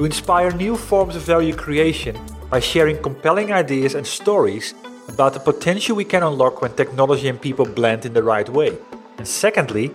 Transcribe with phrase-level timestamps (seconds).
[0.00, 4.72] to inspire new forms of value creation by sharing compelling ideas and stories
[5.08, 8.78] about the potential we can unlock when technology and people blend in the right way.
[9.18, 9.90] And secondly,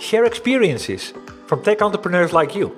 [0.00, 1.14] share experiences
[1.46, 2.74] from tech entrepreneurs like you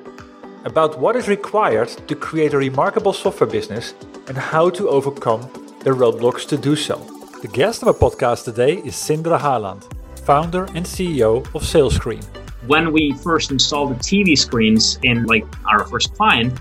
[0.66, 3.94] about what is required to create a remarkable software business
[4.28, 5.41] and how to overcome
[5.80, 6.97] the roadblocks to do so.
[7.41, 9.82] The guest of our podcast today is Sindre Haaland,
[10.27, 12.22] founder and CEO of SalesScreen.
[12.66, 16.52] When we first installed the TV screens in like our first client,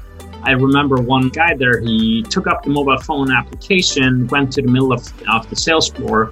[0.45, 4.67] I remember one guy there, he took up the mobile phone application, went to the
[4.67, 6.31] middle of, of the sales floor,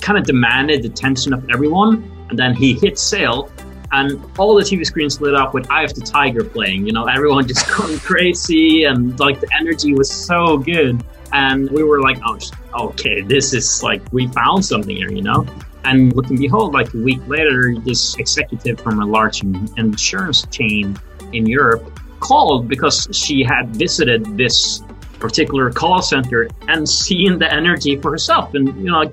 [0.00, 3.50] kind of demanded the attention of everyone, and then he hit sale.
[3.92, 7.04] And all the TV screens lit up with Eye of the Tiger playing, you know,
[7.04, 11.04] everyone just going crazy and like the energy was so good.
[11.32, 12.38] And we were like, oh,
[12.86, 15.44] okay, this is like, we found something here, you know?
[15.84, 20.98] And look and behold, like a week later, this executive from a large insurance chain
[21.32, 24.82] in Europe called because she had visited this
[25.18, 28.54] particular call center and seen the energy for herself.
[28.54, 29.12] And, you know,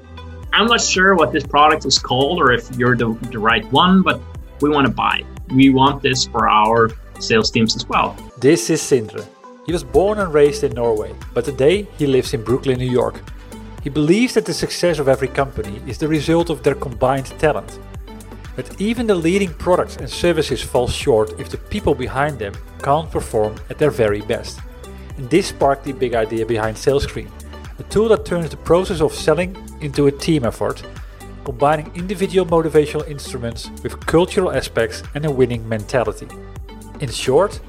[0.53, 4.01] I'm not sure what this product is called or if you're the, the right one,
[4.01, 4.21] but
[4.61, 5.23] we want to buy.
[5.49, 8.15] We want this for our sales teams as well.
[8.39, 9.25] This is Sindre.
[9.65, 13.21] He was born and raised in Norway, but today he lives in Brooklyn, New York.
[13.83, 17.79] He believes that the success of every company is the result of their combined talent
[18.57, 23.09] but even the leading products and services fall short if the people behind them can't
[23.11, 24.59] perform at their very best.
[25.15, 27.29] And this sparked the big idea behind SalesScreen,
[27.77, 30.81] a tool that turns the process of selling into a team effort,
[31.45, 36.27] combining individual motivational instruments with cultural aspects and a winning mentality.
[36.99, 37.59] In short,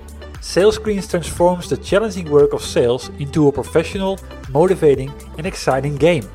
[0.40, 6.26] SalesScreen transforms the challenging work of sales into a professional, motivating, and exciting game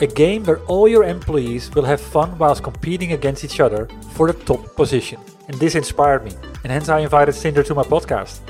[0.00, 4.26] a game where all your employees will have fun whilst competing against each other for
[4.26, 5.20] the top position.
[5.46, 6.32] And this inspired me,
[6.64, 8.40] and hence I invited Sindre to my podcast.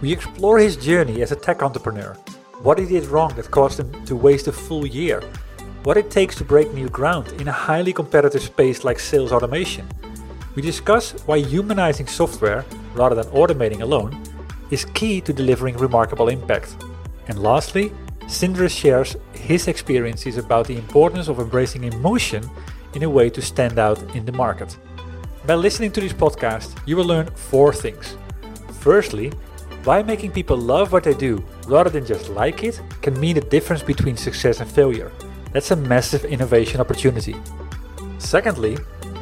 [0.00, 2.14] We explore his journey as a tech entrepreneur,
[2.62, 5.22] what he did wrong that caused him to waste a full year,
[5.82, 9.86] what it takes to break new ground in a highly competitive space like sales automation.
[10.54, 12.64] We discuss why humanizing software
[12.94, 14.18] rather than automating alone
[14.70, 16.74] is key to delivering remarkable impact.
[17.28, 17.92] And lastly,
[18.26, 22.48] Sindre shares his experiences about the importance of embracing emotion
[22.94, 24.76] in a way to stand out in the market.
[25.46, 28.16] By listening to this podcast, you will learn four things.
[28.80, 29.32] Firstly,
[29.84, 33.40] why making people love what they do rather than just like it can mean the
[33.42, 35.12] difference between success and failure.
[35.52, 37.36] That's a massive innovation opportunity.
[38.18, 38.76] Secondly,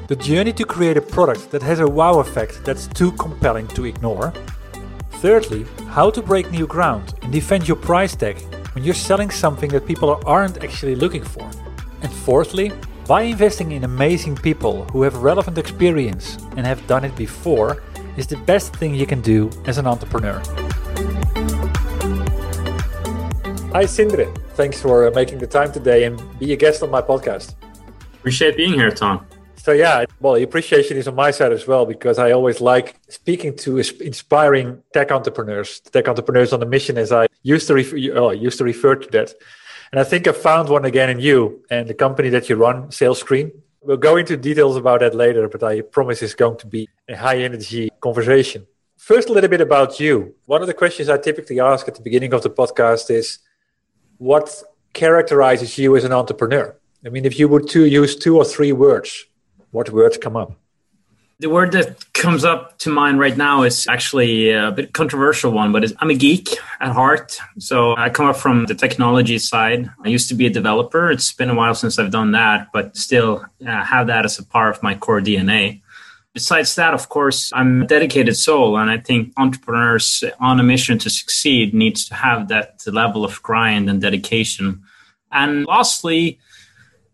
[0.08, 3.84] the journey to create a product that has a wow effect that's too compelling to
[3.84, 4.32] ignore.
[5.20, 8.42] Thirdly, how to break new ground and defend your price tag
[8.74, 11.48] when you're selling something that people aren't actually looking for.
[12.02, 12.72] And fourthly,
[13.06, 17.82] by investing in amazing people who have relevant experience and have done it before
[18.16, 20.40] is the best thing you can do as an entrepreneur.
[23.72, 24.32] Hi, Sindre.
[24.54, 27.54] Thanks for uh, making the time today and be a guest on my podcast.
[28.14, 29.26] Appreciate being here, Tom.
[29.64, 32.96] So yeah, well, the appreciation is on my side as well because I always like
[33.08, 37.96] speaking to inspiring tech entrepreneurs, tech entrepreneurs on a mission, as I used to refer,
[38.14, 39.32] oh, used to refer to that.
[39.90, 42.88] And I think I found one again in you and the company that you run,
[42.88, 43.52] SalesScreen.
[43.80, 47.16] We'll go into details about that later, but I promise it's going to be a
[47.16, 48.66] high energy conversation.
[48.98, 50.34] First, a little bit about you.
[50.44, 53.38] One of the questions I typically ask at the beginning of the podcast is,
[54.18, 54.62] what
[54.92, 56.76] characterizes you as an entrepreneur?
[57.06, 59.24] I mean, if you would to use two or three words
[59.74, 60.52] what words come up?
[61.40, 65.72] The word that comes up to mind right now is actually a bit controversial one,
[65.72, 66.48] but I'm a geek
[66.80, 67.38] at heart.
[67.58, 69.90] So I come up from the technology side.
[70.04, 71.10] I used to be a developer.
[71.10, 74.44] It's been a while since I've done that, but still uh, have that as a
[74.44, 75.82] part of my core DNA.
[76.34, 80.98] Besides that, of course, I'm a dedicated soul, and I think entrepreneurs on a mission
[80.98, 84.82] to succeed needs to have that level of grind and dedication.
[85.32, 86.38] And lastly,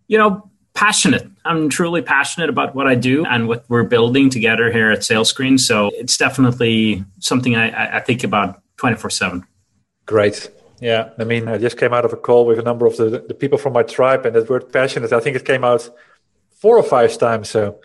[0.08, 1.26] you know, passionate.
[1.44, 5.58] I'm truly passionate about what I do and what we're building together here at SalesScreen.
[5.58, 9.46] So it's definitely something I, I think about 24 7.
[10.06, 10.50] Great.
[10.80, 11.10] Yeah.
[11.18, 13.34] I mean, I just came out of a call with a number of the, the
[13.34, 15.88] people from my tribe, and that word passionate, I think it came out
[16.60, 17.50] four or five times.
[17.50, 17.80] So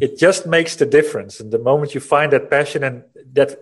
[0.00, 1.40] it just makes the difference.
[1.40, 3.58] And the moment you find that passion and that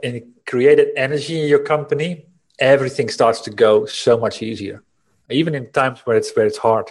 [0.46, 2.26] created energy in your company,
[2.58, 4.82] everything starts to go so much easier,
[5.30, 6.90] even in times where it's where it's hard.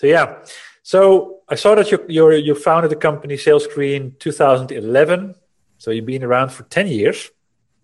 [0.00, 0.36] So yeah.
[0.82, 5.34] So I saw that you you you founded the company SalesScreen 2011.
[5.76, 7.30] So you've been around for 10 years.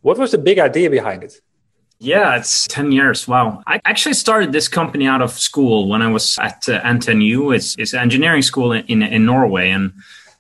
[0.01, 1.43] What was the big idea behind it?
[1.99, 3.29] Yeah, it's 10 years.
[3.29, 3.63] Wow.
[3.67, 7.55] I actually started this company out of school when I was at uh, NTNU.
[7.55, 9.71] It's, it's an engineering school in, in, in Norway.
[9.71, 9.93] And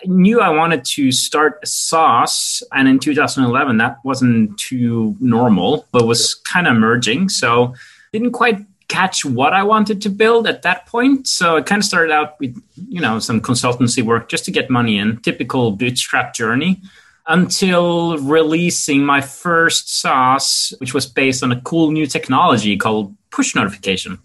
[0.03, 2.63] I knew I wanted to start a SaaS.
[2.73, 7.31] And in 2011, that wasn't too normal, but was kind of emerging.
[7.31, 7.75] So
[8.13, 8.59] didn't quite
[8.89, 11.27] catch what I wanted to build at that point.
[11.27, 12.57] So I kind of started out with,
[12.89, 16.81] you know, some consultancy work just to get money in, typical bootstrap journey
[17.29, 23.55] until releasing my first SaaS, which was based on a cool new technology called push
[23.55, 24.19] notification.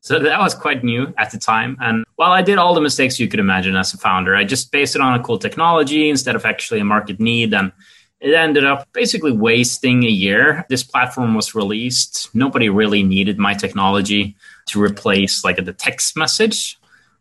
[0.00, 1.76] So that was quite new at the time.
[1.80, 4.72] And while I did all the mistakes you could imagine as a founder, I just
[4.72, 7.52] based it on a cool technology instead of actually a market need.
[7.52, 7.72] And
[8.20, 10.64] it ended up basically wasting a year.
[10.68, 12.34] This platform was released.
[12.34, 14.34] Nobody really needed my technology
[14.68, 16.78] to replace like the text message.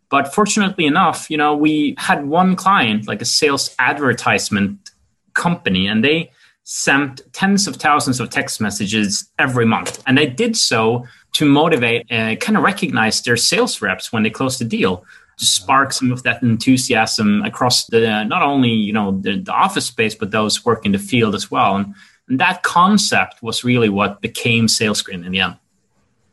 [0.09, 4.91] But fortunately enough, you know, we had one client, like a sales advertisement
[5.33, 6.31] company, and they
[6.63, 10.01] sent tens of thousands of text messages every month.
[10.07, 14.23] And they did so to motivate uh, and kind of recognize their sales reps when
[14.23, 15.05] they closed the deal
[15.38, 20.16] spark some of that enthusiasm across the not only you know the, the office space
[20.16, 21.75] but those work in the field as well.
[21.75, 21.94] And,
[22.28, 25.57] and that concept was really what became SalesScreen in the end.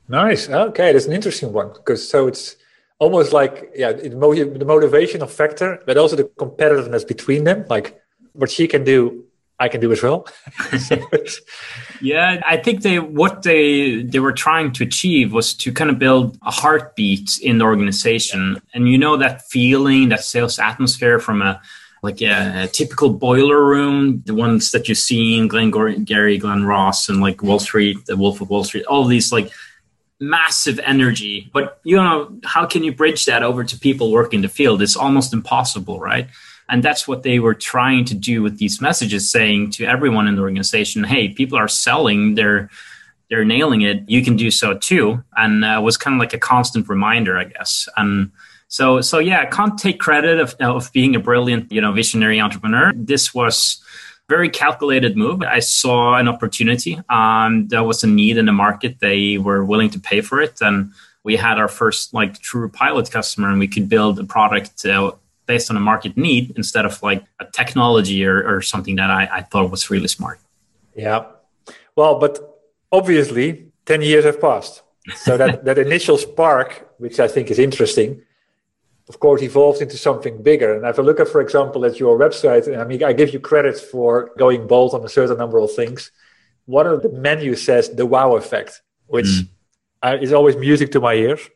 [0.08, 0.48] Nice.
[0.48, 2.56] Okay that's an interesting one because so it's
[2.98, 8.00] almost like yeah it, the motivational factor but also the competitiveness between them like
[8.32, 9.24] what she can do
[9.58, 10.26] I can do as well.
[12.00, 15.98] yeah, I think they what they they were trying to achieve was to kind of
[15.98, 21.40] build a heartbeat in the organization, and you know that feeling, that sales atmosphere from
[21.40, 21.60] a
[22.02, 25.70] like a, a typical boiler room, the ones that you see in Glenn
[26.04, 29.50] Gary, Glen Ross, and like Wall Street, the Wolf of Wall Street, all these like
[30.20, 31.48] massive energy.
[31.52, 34.82] But you know, how can you bridge that over to people working the field?
[34.82, 36.28] It's almost impossible, right?
[36.68, 40.36] And that's what they were trying to do with these messages, saying to everyone in
[40.36, 42.70] the organization, hey, people are selling, they're
[43.30, 45.24] they're nailing it, you can do so too.
[45.36, 47.88] And uh, was kind of like a constant reminder, I guess.
[47.96, 48.30] And
[48.68, 52.40] so so yeah, I can't take credit of, of being a brilliant, you know, visionary
[52.40, 52.92] entrepreneur.
[52.94, 53.82] This was
[54.28, 55.42] very calculated move.
[55.42, 57.00] I saw an opportunity.
[57.10, 59.00] Um, there was a need in the market.
[59.00, 60.92] They were willing to pay for it, and
[61.24, 65.12] we had our first like true pilot customer, and we could build a product uh,
[65.46, 69.28] based on a market need instead of like a technology or, or something that I,
[69.32, 70.40] I thought was really smart.
[70.94, 71.26] Yeah.
[71.96, 72.38] Well, but
[72.90, 74.82] obviously 10 years have passed.
[75.16, 78.22] So that, that initial spark, which I think is interesting,
[79.08, 80.74] of course, evolved into something bigger.
[80.74, 83.40] And if I look at, for example, at your website, I mean, I give you
[83.40, 86.10] credit for going bold on a certain number of things.
[86.64, 89.26] One of the menu says the wow effect, which
[90.02, 90.22] mm.
[90.22, 91.50] is always music to my ears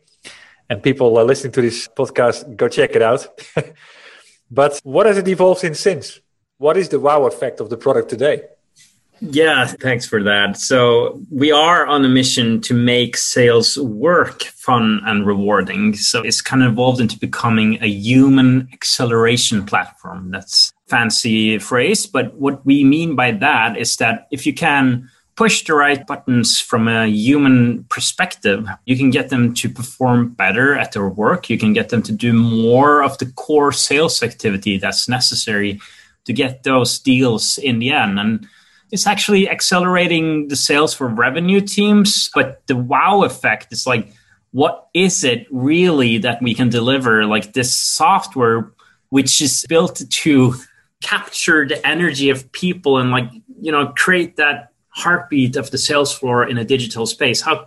[0.69, 3.27] and people are listening to this podcast, go check it out.
[4.51, 6.21] but what has it evolved in since?
[6.59, 8.43] What is the wow effect of the product today?
[9.21, 10.57] Yeah, thanks for that.
[10.57, 15.95] So, we are on a mission to make sales work fun and rewarding.
[15.95, 20.31] So, it's kind of evolved into becoming a human acceleration platform.
[20.31, 25.63] That's fancy phrase, but what we mean by that is that if you can push
[25.63, 30.91] the right buttons from a human perspective, you can get them to perform better at
[30.91, 31.49] their work.
[31.49, 35.81] You can get them to do more of the core sales activity that's necessary
[36.25, 38.19] to get those deals in the end.
[38.19, 38.49] And
[38.91, 42.31] it's actually accelerating the sales for revenue teams.
[42.35, 44.09] But the wow effect is like,
[44.51, 47.27] what is it really that we can deliver?
[47.27, 48.73] Like this software,
[49.11, 50.55] which is built to
[51.01, 53.31] capture the energy of people and like,
[53.61, 57.67] you know, create that heartbeat of the sales floor in a digital space how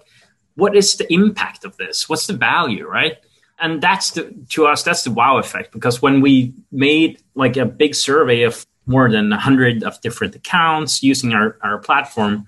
[0.56, 3.18] what is the impact of this what's the value right
[3.62, 7.66] And that's the, to us, that's the wow effect because when we made like a
[7.66, 12.46] big survey of more than 100 of different accounts using our, our platform,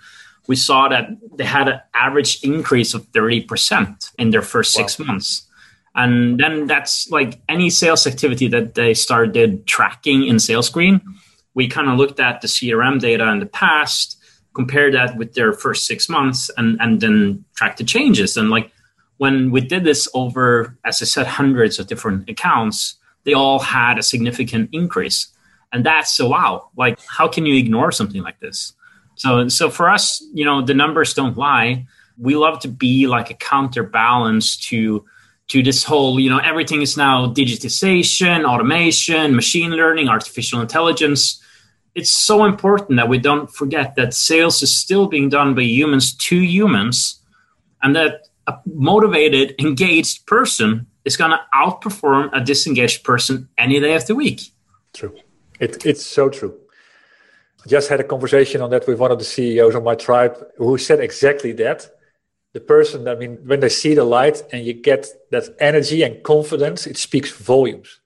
[0.48, 4.82] we saw that they had an average increase of 30% in their first wow.
[4.82, 5.48] six months.
[5.96, 11.02] And then that's like any sales activity that they started tracking in sales SalesScreen.
[11.54, 14.18] We kind of looked at the CRM data in the past,
[14.53, 18.38] compared that with their first six months, and, and then track the changes.
[18.38, 18.72] And like
[19.17, 23.98] when we did this over, as I said, hundreds of different accounts, they all had
[23.98, 25.27] a significant increase.
[25.72, 26.69] And that's so wow.
[26.77, 28.74] Like, how can you ignore something like this?
[29.15, 31.86] So, so for us, you know, the numbers don't lie.
[32.17, 35.05] We love to be like a counterbalance to
[35.50, 41.41] to this whole, you know, everything is now digitization, automation, machine learning, artificial intelligence.
[41.96, 46.14] It's so important that we don't forget that sales is still being done by humans
[46.16, 47.20] to humans,
[47.82, 53.96] and that a motivated, engaged person is going to outperform a disengaged person any day
[53.96, 54.42] of the week.
[54.94, 55.16] True.
[55.60, 56.58] It, it's so true.
[57.66, 60.36] I just had a conversation on that with one of the CEOs of my tribe
[60.58, 61.90] who said exactly that.
[62.54, 66.22] The person, I mean, when they see the light and you get that energy and
[66.24, 68.00] confidence, it speaks volumes.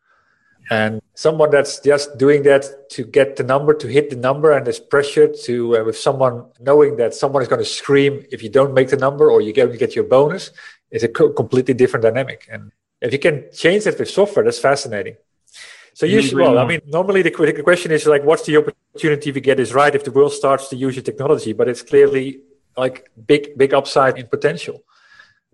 [0.70, 4.66] And someone that's just doing that to get the number, to hit the number, and
[4.66, 8.50] there's pressure to, uh, with someone knowing that someone is going to scream if you
[8.50, 10.52] don't make the number or you get, get your bonus,
[10.92, 12.48] is a co- completely different dynamic.
[12.52, 12.72] And
[13.02, 15.16] if you can change that with software, that's fascinating.
[15.94, 19.42] So usually, well, I mean, normally the, the question is like, what's the opportunity we
[19.42, 21.54] get is right if the world starts to use your technology?
[21.54, 22.42] But it's clearly
[22.76, 24.84] like big, big upside in potential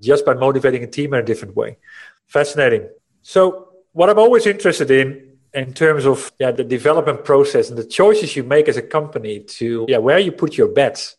[0.01, 1.77] just by motivating a team in a different way.
[2.27, 2.89] Fascinating.
[3.22, 7.85] So what I'm always interested in in terms of yeah, the development process and the
[7.85, 11.15] choices you make as a company to yeah, where you put your bets.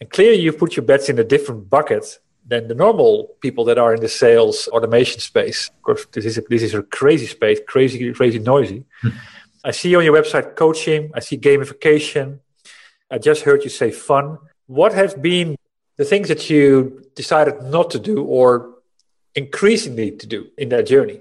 [0.00, 3.78] And clearly you put your bets in a different bucket than the normal people that
[3.78, 5.68] are in the sales automation space.
[5.68, 8.84] Of course, this is a, this is a crazy space, crazy, crazy noisy.
[9.02, 9.08] Hmm.
[9.64, 12.40] I see on your website coaching, I see gamification.
[13.10, 14.38] I just heard you say fun.
[14.66, 15.56] What have been
[15.96, 18.74] the things that you decided not to do or
[19.34, 21.20] increasingly to do in that journey?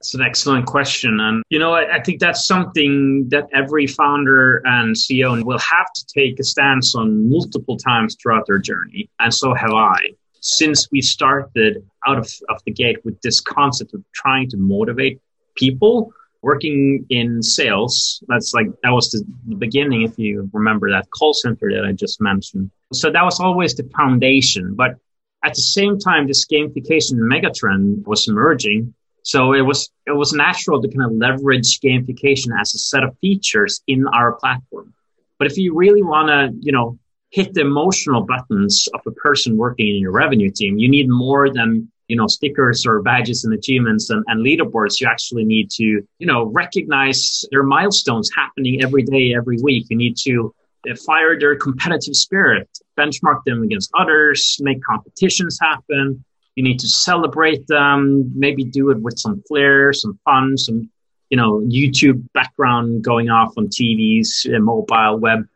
[0.00, 1.18] It's an excellent question.
[1.20, 5.92] And, you know, I, I, think that's something that every founder and CEO will have
[5.94, 9.08] to take a stance on multiple times throughout their journey.
[9.20, 9.98] And so have I.
[10.40, 15.20] Since we started out of, of the gate with this concept of trying to motivate
[15.56, 16.12] people
[16.42, 21.32] working in sales, that's like, that was the, the beginning, if you remember that call
[21.32, 22.70] center that I just mentioned.
[22.92, 24.74] So that was always the foundation.
[24.74, 24.96] But
[25.42, 28.94] at the same time, this gamification megatrend was emerging
[29.26, 33.18] so it was it was natural to kind of leverage gamification as a set of
[33.18, 34.94] features in our platform.
[35.40, 36.96] But if you really want to, you know,
[37.30, 41.52] hit the emotional buttons of a person working in your revenue team, you need more
[41.52, 45.00] than you know stickers or badges and achievements and, and leaderboards.
[45.00, 45.84] You actually need to,
[46.20, 49.86] you know, recognize their milestones happening every day, every week.
[49.90, 50.54] You need to
[50.88, 56.24] uh, fire their competitive spirit, benchmark them against others, make competitions happen,
[56.56, 60.90] you need to celebrate them, maybe do it with some flair, some fun, some,
[61.30, 64.28] you know, YouTube background going off on TVs,
[64.60, 65.46] mobile, web.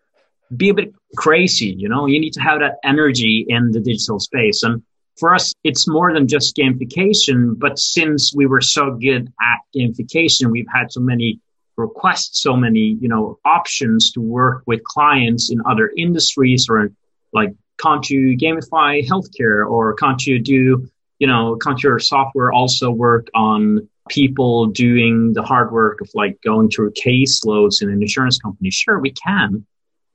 [0.57, 4.21] Be a bit crazy, you know, you need to have that energy in the digital
[4.21, 4.63] space.
[4.63, 4.83] And
[5.19, 10.51] for us, it's more than just gamification, but since we were so good at gamification,
[10.51, 11.41] we've had so many
[11.77, 16.93] requests, so many, you know, options to work with clients in other industries or
[17.33, 22.91] like can't you gamify healthcare or can't you do, you know, can't your software also
[22.91, 28.39] work on people doing the hard work of like going through caseloads in an insurance
[28.39, 28.71] company?
[28.71, 29.67] Sure, we can.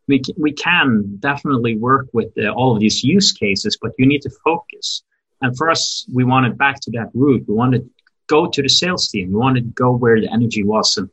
[0.07, 4.05] We, can, we can definitely work with the, all of these use cases, but you
[4.05, 5.03] need to focus.
[5.41, 7.45] And for us, we wanted back to that root.
[7.48, 7.89] We wanted to
[8.27, 9.29] go to the sales team.
[9.29, 11.10] We wanted to go where the energy was and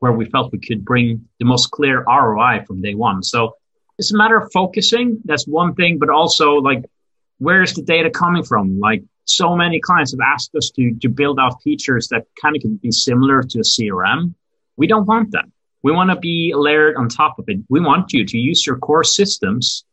[0.00, 3.22] where we felt we could bring the most clear ROI from day one.
[3.22, 3.54] So
[4.02, 5.20] it's a matter of focusing.
[5.24, 6.84] That's one thing, but also like,
[7.38, 8.80] where's the data coming from?
[8.80, 12.62] Like, so many clients have asked us to to build out features that kind of
[12.62, 14.34] can be similar to a CRM.
[14.76, 15.44] We don't want that.
[15.84, 17.60] We want to be layered on top of it.
[17.68, 19.84] We want you to use your core systems,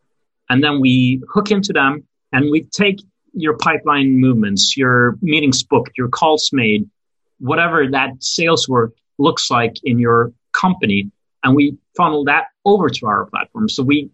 [0.50, 2.98] and then we hook into them, and we take
[3.34, 6.90] your pipeline movements, your meetings booked, your calls made,
[7.38, 11.12] whatever that sales work looks like in your company,
[11.44, 13.70] and we funnel that over to our platform.
[13.70, 14.10] So we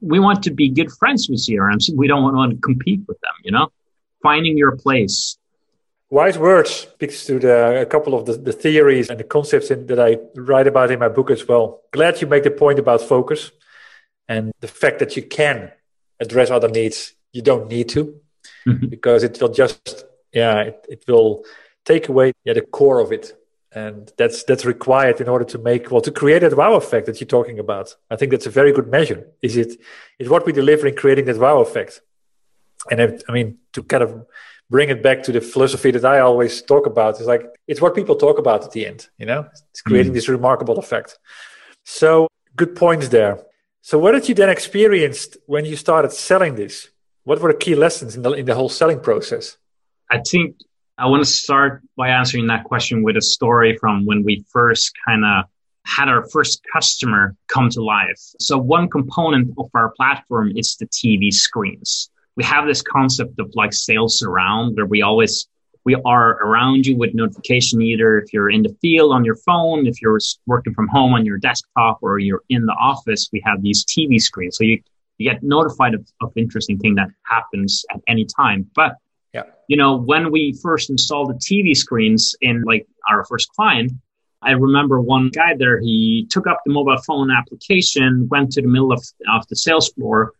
[0.00, 1.94] we want to be good friends with CRMs.
[1.94, 3.32] We don't want to compete with them.
[3.44, 3.68] You know,
[4.22, 5.36] finding your place.
[6.10, 9.86] Wise words speaks to the, a couple of the, the theories and the concepts in,
[9.86, 11.82] that I write about in my book as well.
[11.92, 13.52] Glad you make the point about focus
[14.28, 15.70] and the fact that you can
[16.18, 17.14] address other needs.
[17.32, 18.20] You don't need to
[18.66, 18.86] mm-hmm.
[18.86, 21.44] because it will just, yeah, it, it will
[21.84, 23.32] take away yeah, the core of it.
[23.72, 27.20] And that's that's required in order to make well to create that wow effect that
[27.20, 27.94] you're talking about.
[28.10, 29.28] I think that's a very good measure.
[29.42, 29.80] Is it
[30.18, 32.00] is what we deliver in creating that wow effect?
[32.90, 34.26] And I, I mean to kind of
[34.70, 37.94] bring it back to the philosophy that I always talk about is like it's what
[37.94, 39.08] people talk about at the end.
[39.18, 40.16] You know, it's creating mm.
[40.16, 41.18] this remarkable effect.
[41.84, 43.38] So good points there.
[43.82, 46.88] So what did you then experience when you started selling this?
[47.24, 49.56] What were the key lessons in the in the whole selling process?
[50.10, 50.56] I think
[51.00, 54.92] I want to start by answering that question with a story from when we first
[55.08, 55.46] kind of
[55.86, 58.20] had our first customer come to life.
[58.38, 62.10] So one component of our platform is the TV screens.
[62.36, 65.48] We have this concept of like sales around where we always
[65.86, 69.86] we are around you with notification either if you're in the field on your phone,
[69.86, 73.62] if you're working from home on your desktop or you're in the office, we have
[73.62, 74.58] these TV screens.
[74.58, 74.82] So you,
[75.16, 78.70] you get notified of, of interesting thing that happens at any time.
[78.74, 78.96] But
[79.32, 79.44] yeah.
[79.68, 83.92] You know, when we first installed the TV screens in like our first client,
[84.42, 88.68] I remember one guy there, he took up the mobile phone application, went to the
[88.68, 90.32] middle of, of the sales floor,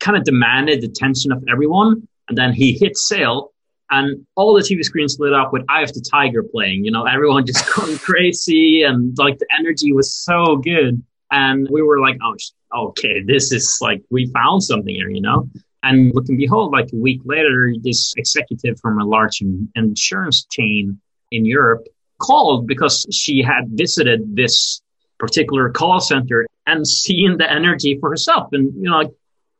[0.00, 2.06] kind of demanded the attention of everyone.
[2.28, 3.52] And then he hit sale
[3.90, 7.04] and all the TV screens lit up with Eye of the Tiger playing, you know,
[7.04, 11.02] everyone just going crazy and like the energy was so good.
[11.30, 15.48] And we were like, oh, okay, this is like, we found something here, you know?
[15.84, 19.42] And look and behold, like a week later, this executive from a large
[19.74, 20.98] insurance chain
[21.30, 21.86] in Europe
[22.18, 24.80] called because she had visited this
[25.18, 28.48] particular call center and seen the energy for herself.
[28.52, 29.10] And, you know, like,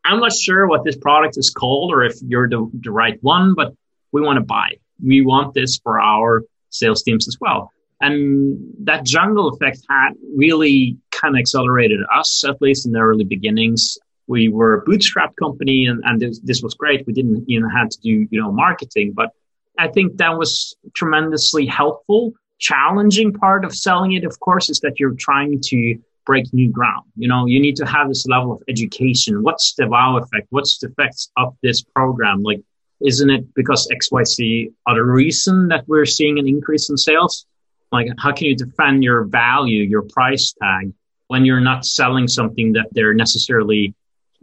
[0.06, 3.54] I'm not sure what this product is called or if you're the, the right one,
[3.54, 3.74] but
[4.12, 4.70] we want to buy.
[5.02, 7.70] We want this for our sales teams as well.
[8.00, 13.24] And that jungle effect had really kind of accelerated us, at least in the early
[13.24, 17.06] beginnings we were a bootstrap company and, and this, this was great.
[17.06, 19.30] We didn't even have to do, you know, marketing, but
[19.78, 22.32] I think that was tremendously helpful.
[22.58, 27.04] Challenging part of selling it, of course, is that you're trying to break new ground.
[27.16, 29.42] You know, you need to have this level of education.
[29.42, 30.46] What's the wow effect?
[30.50, 32.42] What's the effects of this program?
[32.42, 32.60] Like,
[33.04, 37.46] isn't it because XYZ other reason that we're seeing an increase in sales?
[37.92, 40.92] Like, how can you defend your value, your price tag
[41.28, 43.94] when you're not selling something that they're necessarily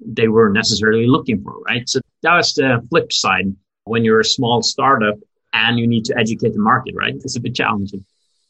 [0.06, 1.88] they were necessarily looking for, right?
[1.88, 5.16] So that was the flip side when you're a small startup
[5.54, 7.16] and you need to educate the market, right?
[7.16, 8.06] It's a bit challenging.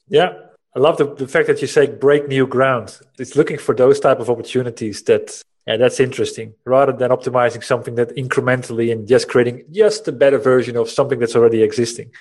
[0.07, 0.33] Yeah.
[0.75, 2.97] I love the, the fact that you say break new ground.
[3.19, 6.53] It's looking for those type of opportunities that yeah, that's interesting.
[6.65, 11.19] Rather than optimizing something that incrementally and just creating just a better version of something
[11.19, 12.11] that's already existing.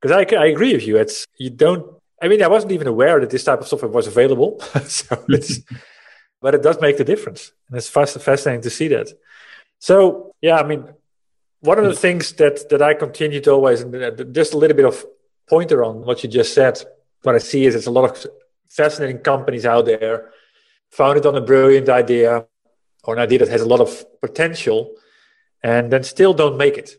[0.00, 0.98] Because I, I agree with you.
[0.98, 1.86] It's you don't.
[2.20, 4.60] I mean, I wasn't even aware that this type of software was available.
[4.84, 5.60] so it's
[6.44, 7.52] but it does make the difference.
[7.68, 9.08] And it's fast, fascinating to see that.
[9.78, 10.84] So, yeah, I mean,
[11.60, 14.84] one of the things that, that I continue to always, and just a little bit
[14.84, 15.06] of
[15.48, 16.84] pointer on what you just said,
[17.22, 18.26] what I see is there's a lot of
[18.68, 20.32] fascinating companies out there
[20.90, 22.44] founded on a brilliant idea
[23.04, 24.92] or an idea that has a lot of potential
[25.62, 26.90] and then still don't make it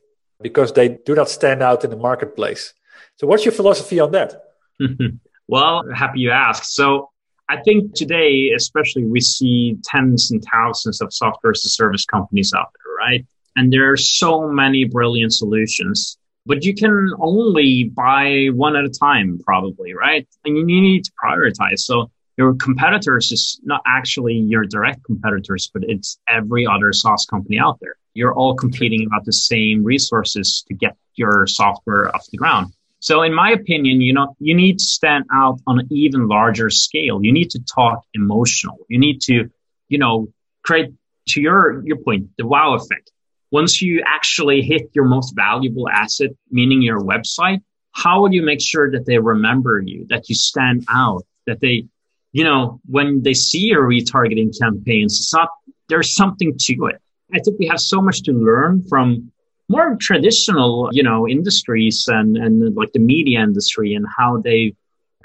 [0.42, 2.74] because they do not stand out in the marketplace.
[3.18, 4.42] So, what's your philosophy on that?
[5.48, 6.74] well, happy you asked.
[6.74, 7.12] So,
[7.48, 12.54] I think today, especially, we see tens and thousands of software as a service companies
[12.56, 13.26] out there, right?
[13.56, 18.90] And there are so many brilliant solutions, but you can only buy one at a
[18.90, 20.28] time, probably, right?
[20.44, 21.80] And you need to prioritize.
[21.80, 27.60] So your competitors is not actually your direct competitors, but it's every other SaaS company
[27.60, 27.96] out there.
[28.14, 32.74] You're all competing about the same resources to get your software off the ground.
[33.06, 36.72] So in my opinion, you know, you need to stand out on an even larger
[36.72, 37.24] scale.
[37.24, 38.80] You need to talk emotional.
[38.90, 39.48] You need to,
[39.90, 40.30] you know,
[40.64, 40.90] create
[41.28, 43.12] to your, your point, the wow effect.
[43.52, 48.60] Once you actually hit your most valuable asset, meaning your website, how will you make
[48.60, 51.86] sure that they remember you, that you stand out, that they,
[52.32, 55.50] you know, when they see your retargeting campaigns, it's not,
[55.90, 57.00] there's something to it.
[57.32, 59.32] I think we have so much to learn from
[59.68, 64.76] more traditional, you know, industries and, and like the media industry and how they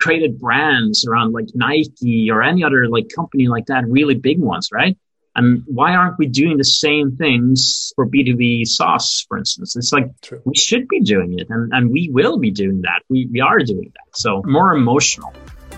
[0.00, 4.70] created brands around like Nike or any other like company like that, really big ones,
[4.72, 4.96] right?
[5.36, 9.76] And why aren't we doing the same things for B2B SaaS, for instance?
[9.76, 10.42] It's like True.
[10.44, 13.02] we should be doing it and, and we will be doing that.
[13.08, 14.18] We, we are doing that.
[14.18, 15.32] So more emotional.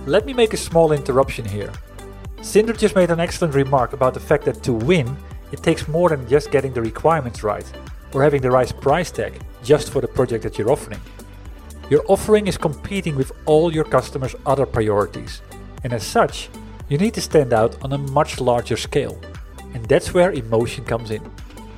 [0.07, 1.73] Let me make a small interruption here.
[2.39, 5.17] Sindre just made an excellent remark about the fact that to win,
[5.53, 7.71] it takes more than just getting the requirements right
[8.13, 11.01] or having the right price tag just for the project that you're offering.
[11.91, 15.43] Your offering is competing with all your customers' other priorities,
[15.85, 16.49] and as such,
[16.89, 19.21] you need to stand out on a much larger scale.
[19.75, 21.23] And that's where emotion comes in.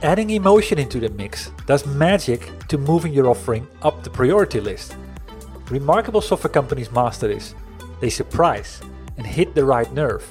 [0.02, 4.96] Adding emotion into the mix does magic to moving your offering up the priority list.
[5.70, 7.54] Remarkable software companies master this.
[8.00, 8.80] They surprise
[9.16, 10.28] and hit the right nerve.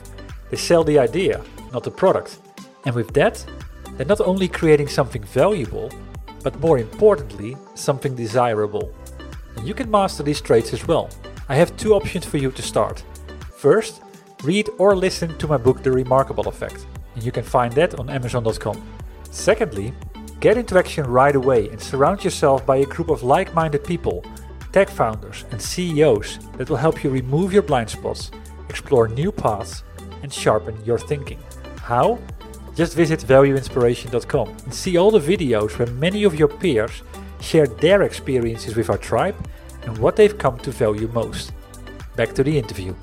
[0.52, 2.38] They sell the idea, not the product.
[2.86, 3.44] And with that,
[3.98, 5.92] they're not only creating something valuable,
[6.44, 8.94] but more importantly, something desirable.
[9.56, 11.10] And you can master these traits as well.
[11.50, 13.04] I have two options for you to start.
[13.56, 14.02] First,
[14.44, 18.10] read or listen to my book The Remarkable Effect, and you can find that on
[18.10, 18.82] Amazon.com.
[19.32, 19.94] Secondly,
[20.40, 24.24] get into action right away and surround yourself by a group of like minded people,
[24.72, 28.32] tech founders, and CEOs that will help you remove your blind spots,
[28.70, 29.84] explore new paths,
[30.24, 31.40] and sharpen your thinking.
[31.82, 32.20] How?
[32.76, 37.04] Just visit valueinspiration.com and see all the videos where many of your peers
[37.40, 39.36] share their experiences with our tribe
[39.84, 41.54] and what they've come to value most.
[42.16, 42.96] Back to the interview.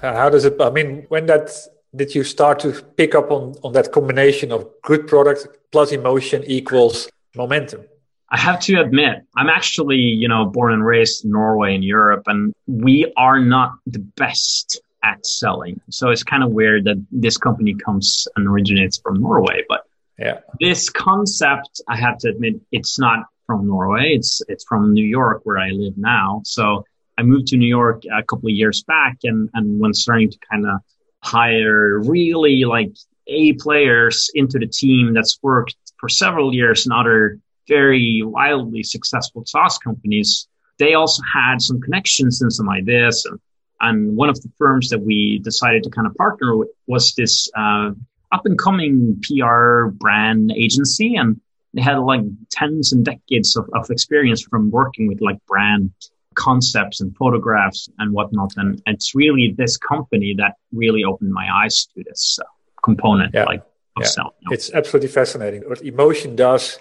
[0.00, 1.50] How does it, I mean, when that
[1.94, 6.44] did you start to pick up on, on that combination of good product plus emotion
[6.46, 7.82] equals momentum?
[8.30, 12.22] I have to admit, I'm actually, you know, born and raised in Norway in Europe,
[12.26, 15.80] and we are not the best at selling.
[15.90, 19.64] So it's kind of weird that this company comes and originates from Norway.
[19.68, 19.84] But
[20.18, 24.12] yeah, this concept, I have to admit, it's not from Norway.
[24.14, 26.42] It's it's from New York where I live now.
[26.44, 26.84] So
[27.18, 30.38] I moved to New York a couple of years back, and and when starting to
[30.50, 30.80] kind of
[31.22, 32.92] hire really like
[33.26, 39.44] A players into the team that's worked for several years in other very wildly successful
[39.46, 43.38] SaaS companies, they also had some connections and some ideas and
[43.80, 47.48] and one of the firms that we decided to kind of partner with was this
[47.56, 47.90] uh,
[48.32, 51.16] up and coming PR brand agency.
[51.16, 51.40] And
[51.74, 55.92] they had like tens and decades of, of experience from working with like brand
[56.34, 58.52] concepts and photographs and whatnot.
[58.56, 62.46] And it's really this company that really opened my eyes to this uh,
[62.84, 63.44] component yeah.
[63.44, 63.62] like
[63.96, 64.06] of yeah.
[64.06, 64.32] selling.
[64.50, 66.78] It's absolutely fascinating what emotion does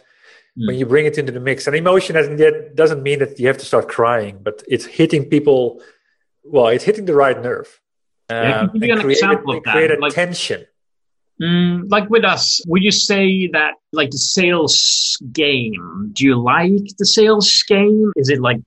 [0.58, 0.68] mm.
[0.68, 1.66] when you bring it into the mix.
[1.66, 5.26] And emotion doesn't, yet, doesn't mean that you have to start crying, but it's hitting
[5.26, 5.82] people
[6.52, 7.80] well, it's hitting the right nerve.
[8.30, 9.74] Yeah, um, give you an create, example of that.
[9.74, 10.66] Create a like, tension.
[11.42, 16.12] Mm, like with us, would you say that like the sales game?
[16.14, 18.12] Do you like the sales game?
[18.16, 18.60] Is it like,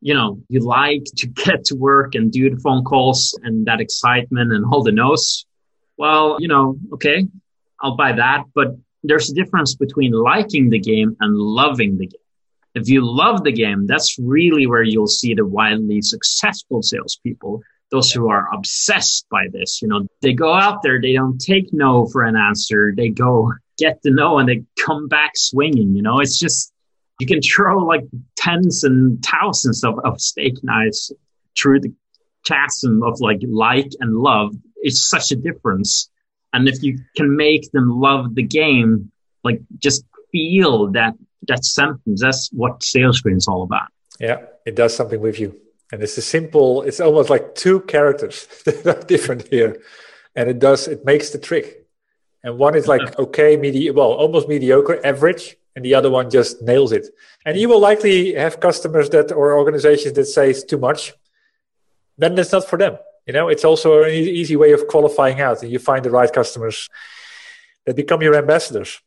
[0.00, 3.80] you know, you like to get to work and do the phone calls and that
[3.80, 5.46] excitement and hold the nose?
[5.96, 7.26] Well, you know, okay,
[7.80, 8.44] I'll buy that.
[8.54, 12.20] But there's a difference between liking the game and loving the game.
[12.74, 17.62] If you love the game, that's really where you'll see the wildly successful salespeople.
[17.90, 21.72] Those who are obsessed by this, you know, they go out there, they don't take
[21.72, 22.92] no for an answer.
[22.96, 25.94] They go get the no and they come back swinging.
[25.94, 26.72] You know, it's just,
[27.20, 28.04] you can throw like
[28.36, 31.12] tens and thousands of, of steak knives
[31.56, 31.94] through the
[32.44, 34.54] chasm of like like and love.
[34.76, 36.10] It's such a difference.
[36.52, 39.12] And if you can make them love the game,
[39.44, 41.14] like just feel that
[41.48, 42.20] that sentence.
[42.20, 43.88] That's what SalesScreen is all about.
[44.20, 45.60] Yeah, it does something with you.
[45.92, 49.80] And it's a simple, it's almost like two characters that are different here.
[50.34, 51.86] And it does, it makes the trick.
[52.42, 55.56] And one is like, okay, medi- well, almost mediocre, average.
[55.76, 57.06] And the other one just nails it.
[57.44, 61.12] And you will likely have customers that, or organizations that say it's too much.
[62.16, 62.98] Then it's not for them.
[63.26, 65.62] You know, it's also an easy way of qualifying out.
[65.62, 66.88] And you find the right customers
[67.86, 69.00] that become your ambassadors.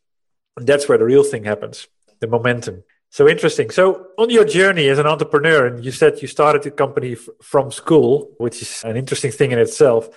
[0.58, 1.88] And that's where the real thing happens
[2.20, 2.84] the momentum.
[3.10, 3.70] So interesting.
[3.70, 7.30] So on your journey as an entrepreneur, and you said you started the company f-
[7.42, 10.10] from school, which is an interesting thing in itself.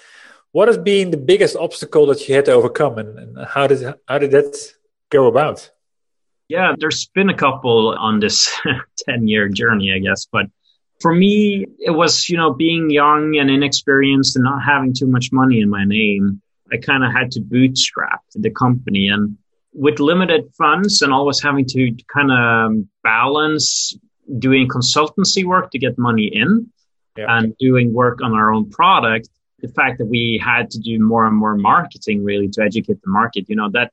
[0.53, 3.95] What has been the biggest obstacle that you had to overcome, and, and how did
[4.09, 4.57] how did that
[5.09, 5.71] go about?
[6.49, 8.53] Yeah, there's been a couple on this
[9.09, 10.27] 10 year journey, I guess.
[10.31, 10.47] But
[11.01, 15.31] for me, it was, you know, being young and inexperienced and not having too much
[15.31, 16.43] money in my name.
[16.73, 19.09] I kind of had to bootstrap the company.
[19.09, 19.39] And
[19.73, 23.97] with limited funds and always having to kind of um, balance
[24.39, 26.71] doing consultancy work to get money in
[27.17, 27.27] yeah.
[27.29, 29.29] and doing work on our own product
[29.61, 33.11] the fact that we had to do more and more marketing really to educate the
[33.11, 33.93] market you know that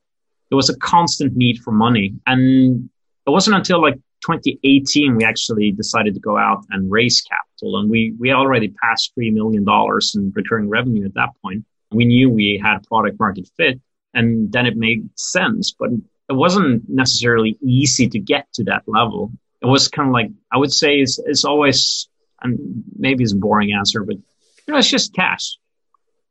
[0.50, 2.14] there was a constant need for money.
[2.26, 2.88] And
[3.26, 7.78] it wasn't until like 2018 we actually decided to go out and raise capital.
[7.78, 11.64] And we we already passed 3 million dollars in recurring revenue at that point.
[11.90, 13.80] We knew we had product market fit
[14.14, 15.74] and then it made sense.
[15.78, 15.90] But
[16.28, 19.32] it wasn't necessarily easy to get to that level.
[19.62, 22.08] It was kind of like I would say it's, it's always,
[22.42, 25.58] and maybe it's a boring answer, but you know, it's just cash.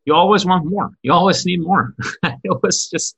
[0.06, 0.92] You always want more.
[1.02, 1.94] You always need more.
[2.24, 3.18] it was just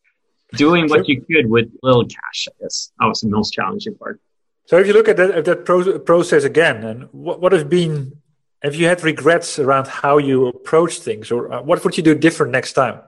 [0.54, 2.48] doing what you could with little cash.
[2.48, 4.19] I guess that was the most challenging part.
[4.65, 7.63] So if you look at that, at that pro- process again, and what, what has
[7.63, 8.13] been,
[8.62, 12.15] have you had regrets around how you approach things, or uh, what would you do
[12.15, 13.02] different next time?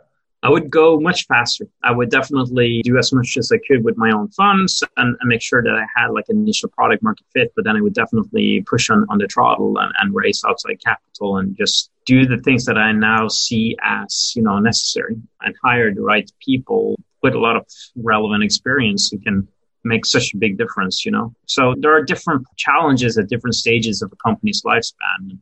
[0.44, 1.66] I would go much faster.
[1.84, 5.28] I would definitely do as much as I could with my own funds and, and
[5.28, 8.64] make sure that I had like initial product market fit, but then I would definitely
[8.68, 12.66] push on, on the throttle and, and raise outside capital and just do the things
[12.66, 17.40] that I now see as, you know, necessary and hire the right people with a
[17.40, 19.48] lot of relevant experience who can
[19.84, 21.36] make such a big difference, you know?
[21.46, 25.38] So there are different challenges at different stages of a company's lifespan.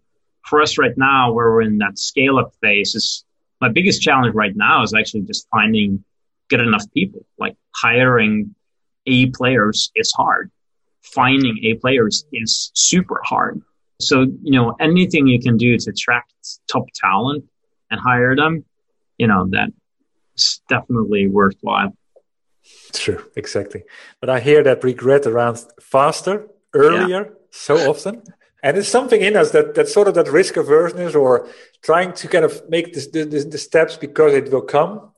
[0.46, 3.24] For us right now, where we're in that scale up phase is
[3.62, 6.04] my biggest challenge right now is actually just finding
[6.50, 7.26] good enough people.
[7.38, 8.56] Like hiring
[9.06, 10.52] A players is hard.
[11.02, 13.62] Finding A players is super hard.
[14.02, 16.34] So, you know, anything you can do to attract
[16.72, 17.46] top talent
[17.92, 18.64] and hire them,
[19.18, 21.94] you know, that's definitely worthwhile.
[22.94, 23.84] True, exactly.
[24.22, 27.34] But I hear that regret around faster, earlier, yeah.
[27.52, 28.22] so often.
[28.62, 31.48] And it's something in us that, that sort of that risk aversion or
[31.82, 35.12] trying to kind of make this, the steps because it will come,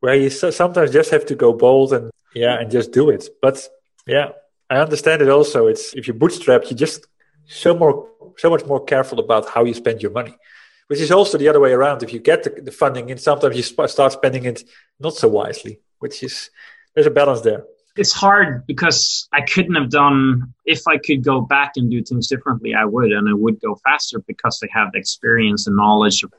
[0.00, 3.28] where you sometimes just have to go bold and yeah, and just do it.
[3.42, 3.68] But
[4.06, 4.30] yeah,
[4.68, 5.66] I understand it also.
[5.66, 7.06] It's if you bootstrap, you just
[7.46, 10.36] so more so much more careful about how you spend your money,
[10.86, 12.02] which is also the other way around.
[12.02, 14.62] If you get the, the funding, and sometimes you sp- start spending it
[15.00, 16.50] not so wisely, which is
[16.94, 17.64] there's a balance there
[17.96, 22.28] it's hard because I couldn't have done if I could go back and do things
[22.28, 26.22] differently, I would, and I would go faster because I have the experience and knowledge
[26.22, 26.32] of,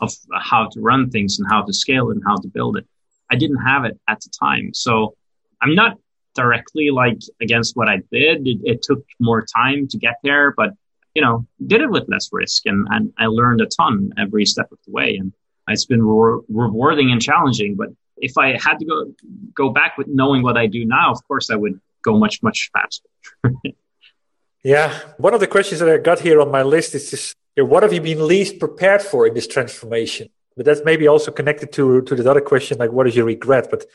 [0.00, 2.86] of how to run things and how to scale it and how to build it.
[3.30, 5.14] I didn't have it at the time, so
[5.62, 5.98] I'm not
[6.34, 8.46] directly like against what I did.
[8.46, 10.70] It, it took more time to get there, but
[11.14, 14.70] you know, did it with less risk, and, and I learned a ton every step
[14.72, 15.32] of the way, and
[15.68, 17.88] it's been re- rewarding and challenging, but
[18.20, 19.12] if I had to go
[19.54, 22.70] go back with knowing what I do now, of course I would go much much
[22.72, 23.08] faster.
[24.64, 27.82] yeah, one of the questions that I got here on my list is just what
[27.82, 30.28] have you been least prepared for in this transformation?
[30.56, 33.68] But that's maybe also connected to to the other question, like what is your regret?
[33.70, 33.86] But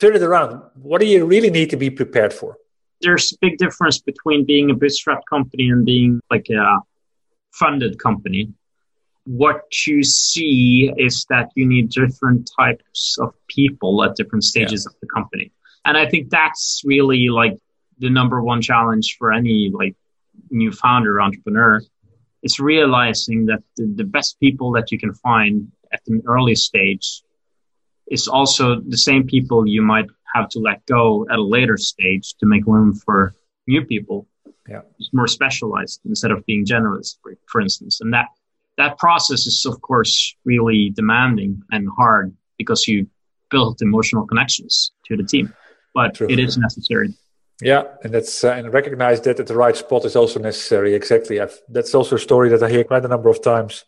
[0.00, 0.62] turn it around.
[0.74, 2.56] What do you really need to be prepared for?
[3.00, 6.78] There's a big difference between being a bootstrap company and being like a
[7.52, 8.52] funded company
[9.30, 14.90] what you see is that you need different types of people at different stages yeah.
[14.92, 15.52] of the company.
[15.84, 17.56] And I think that's really like
[18.00, 19.94] the number one challenge for any like
[20.50, 21.80] new founder entrepreneur.
[22.42, 27.22] It's realizing that the, the best people that you can find at an early stage
[28.10, 32.34] is also the same people you might have to let go at a later stage
[32.40, 33.36] to make room for
[33.68, 34.26] new people.
[34.68, 34.80] Yeah.
[35.12, 38.00] More specialized instead of being generalist, for, for instance.
[38.00, 38.26] And that
[38.80, 40.14] that process is of course
[40.44, 43.06] really demanding and hard because you
[43.50, 45.46] build emotional connections to the team
[45.94, 46.28] but True.
[46.30, 47.10] it is necessary.
[47.72, 50.94] Yeah and that's uh, and recognize that at the right spot is also necessary.
[50.94, 51.40] Exactly.
[51.40, 53.84] I've, that's also a story that i hear quite a number of times.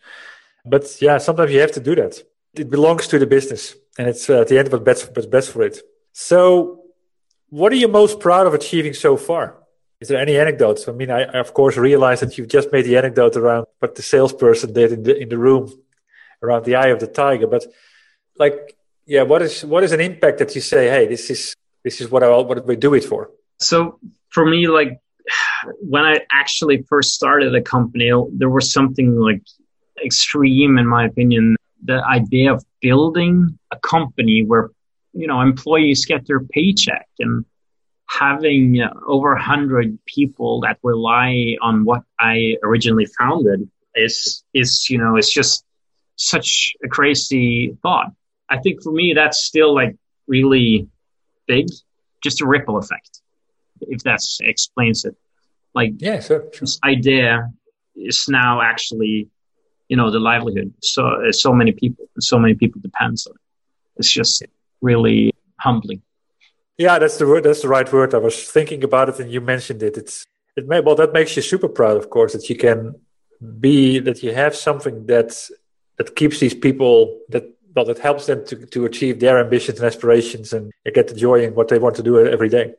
[0.65, 2.15] But yeah sometimes you have to do that.
[2.55, 5.51] It belongs to the business and it's uh, at the end what's best, what's best
[5.53, 5.77] for it.
[6.13, 6.81] So
[7.49, 9.62] what are you most proud of achieving so far
[10.03, 10.89] is there any anecdotes?
[10.89, 13.95] I mean, I, I, of course realize that you've just made the anecdote around what
[13.95, 15.73] the salesperson did in the in the room
[16.43, 17.65] around the eye of the tiger, but
[18.37, 22.01] like, yeah, what is what is an impact that you say, hey, this is this
[22.01, 23.31] is what I what we do it for?
[23.59, 24.93] So for me, like
[25.93, 28.11] when I actually first started the company,
[28.41, 29.43] there was something like
[30.05, 31.55] extreme, in my opinion.
[31.85, 34.71] The idea of building a company where
[35.13, 37.45] you know employees get their paycheck and
[38.09, 45.17] having over 100 people that rely on what I originally founded is, is, you know,
[45.17, 45.65] it's just
[46.17, 48.13] such a crazy thought.
[48.49, 50.89] I think for me, that's still like really
[51.47, 51.69] big,
[52.23, 53.21] just a ripple effect,
[53.81, 55.17] if that explains it.
[55.75, 56.61] Like, yeah, sure, sure.
[56.61, 57.51] this idea
[57.97, 59.29] is now actually,
[59.89, 60.73] you know, the livelihood.
[60.83, 63.41] So, so many people, so many people depends on it.
[63.97, 64.45] It's just
[64.81, 66.03] really humbling.
[66.79, 67.45] Yeah, that's the word.
[67.45, 68.15] That's the right word.
[68.15, 69.97] I was thinking about it, and you mentioned it.
[69.97, 70.25] It's
[70.57, 72.95] it may well that makes you super proud, of course, that you can
[73.61, 75.31] be that you have something that
[75.99, 79.87] that keeps these people that well that helps them to to achieve their ambitions and
[79.87, 82.75] aspirations and get the joy in what they want to do every day.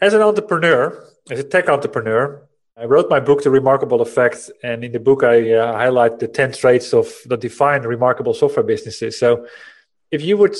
[0.00, 2.42] As an entrepreneur, as a tech entrepreneur,
[2.76, 6.28] I wrote my book, The Remarkable Effect, and in the book I uh, highlight the
[6.28, 9.18] ten traits of that define remarkable software businesses.
[9.18, 9.46] So,
[10.10, 10.56] if you would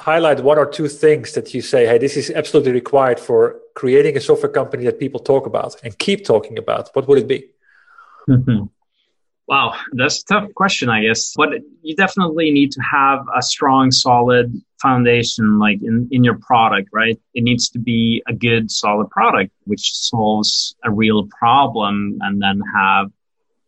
[0.00, 4.16] highlight one or two things that you say, hey, this is absolutely required for creating
[4.16, 7.44] a software company that people talk about and keep talking about, what would it be?
[8.28, 8.64] Mm-hmm.
[9.46, 11.34] Wow, that's a tough question, I guess.
[11.36, 11.50] But
[11.82, 17.20] you definitely need to have a strong, solid foundation, like in, in your product, right?
[17.34, 22.62] It needs to be a good, solid product, which solves a real problem and then
[22.74, 23.10] have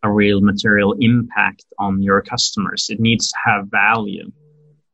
[0.03, 2.87] a real material impact on your customers.
[2.89, 4.31] It needs to have value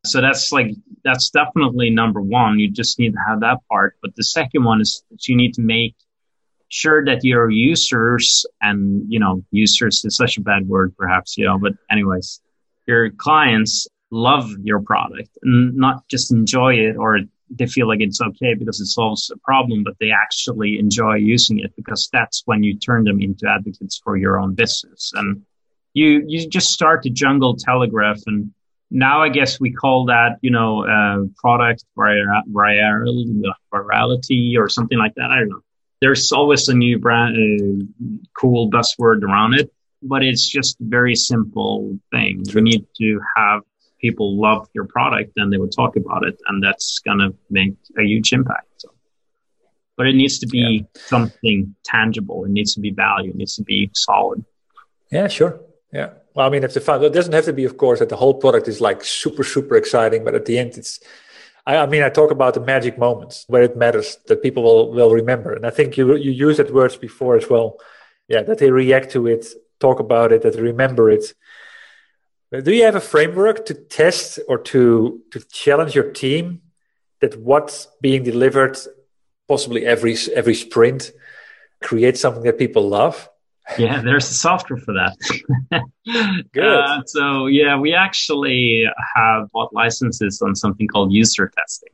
[0.05, 0.71] So that's like,
[1.03, 2.59] that's definitely number one.
[2.59, 3.97] You just need to have that part.
[4.01, 5.95] But the second one is that you need to make
[6.69, 11.45] sure that your users and, you know, users is such a bad word, perhaps, you
[11.45, 12.41] know, but anyways,
[12.87, 17.19] your clients love your product and not just enjoy it or
[17.51, 21.59] they feel like it's okay because it solves a problem, but they actually enjoy using
[21.59, 25.11] it because that's when you turn them into advocates for your own business.
[25.15, 25.43] And
[25.93, 28.19] you, you just start to jungle telegraph.
[28.27, 28.53] And
[28.91, 33.27] now I guess we call that, you know, uh, product virality
[34.57, 35.29] or something like that.
[35.29, 35.61] I don't know.
[36.01, 37.85] There's always a new brand, uh,
[38.37, 39.69] cool buzzword around it,
[40.01, 42.43] but it's just a very simple thing.
[42.47, 43.63] You need to have
[43.99, 48.03] people love your product, and they would talk about it, and that's gonna make a
[48.03, 48.67] huge impact.
[48.77, 48.93] So,
[49.97, 51.01] but it needs to be yeah.
[51.01, 52.45] something tangible.
[52.45, 53.31] It needs to be value.
[53.31, 54.45] It needs to be solid.
[55.11, 55.59] Yeah, sure.
[55.91, 56.11] Yeah.
[56.39, 58.15] Well, I mean, if the fun, it doesn't have to be, of course, that the
[58.15, 61.01] whole product is like super, super exciting, but at the end, it's.
[61.67, 64.93] I, I mean, I talk about the magic moments where it matters that people will
[64.93, 67.75] will remember, and I think you you used that words before as well.
[68.29, 69.47] Yeah, that they react to it,
[69.81, 71.33] talk about it, that they remember it.
[72.63, 76.61] Do you have a framework to test or to to challenge your team
[77.19, 78.77] that what's being delivered,
[79.49, 81.11] possibly every every sprint,
[81.83, 83.27] creates something that people love?
[83.77, 85.15] Yeah, there's a software for that.
[86.53, 86.63] Good.
[86.63, 91.89] Uh, so yeah, we actually have bought licenses on something called user testing.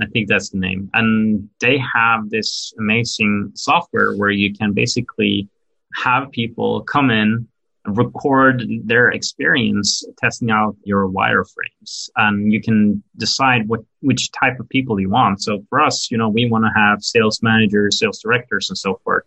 [0.00, 5.48] I think that's the name, and they have this amazing software where you can basically
[5.94, 7.46] have people come in
[7.86, 14.68] record their experience testing out your wireframes and you can decide what which type of
[14.68, 18.20] people you want so for us you know we want to have sales managers sales
[18.20, 19.24] directors and so forth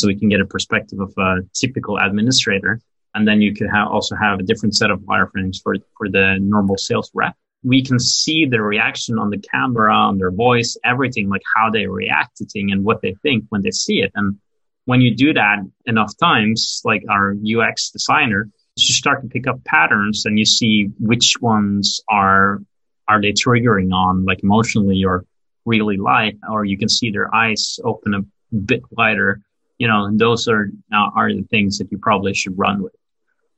[0.00, 2.80] so we can get a perspective of a typical administrator.
[3.14, 6.38] And then you could have also have a different set of wireframes for for the
[6.40, 7.34] normal sales rep.
[7.62, 11.86] We can see the reaction on the camera on their voice everything like how they
[11.86, 14.12] react to thing and what they think when they see it.
[14.14, 14.38] And
[14.84, 19.62] when you do that enough times, like our UX designer, you start to pick up
[19.64, 22.62] patterns and you see which ones are
[23.08, 25.24] are they triggering on like emotionally or
[25.64, 28.22] really light, or you can see their eyes open a
[28.54, 29.40] bit wider.
[29.80, 32.94] You know, and those are uh, are the things that you probably should run with.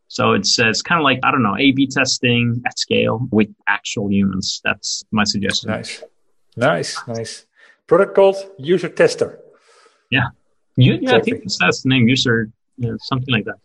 [0.08, 3.50] So it's uh, it's kind of like I don't know A/B testing at scale with
[3.66, 4.60] actual humans.
[4.64, 5.70] That's my suggestion.
[5.70, 6.02] Nice,
[6.56, 7.46] nice, nice.
[7.86, 9.40] Product called User Tester.
[10.10, 10.28] Yeah.
[10.76, 11.16] You, yeah.
[11.16, 13.56] I think that's the name, user, you know, something like that.